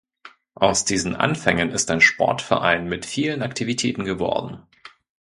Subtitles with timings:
[0.55, 4.63] Aus diesen Anfängen ist ein Sportverein mit vielen Aktivitäten geworden.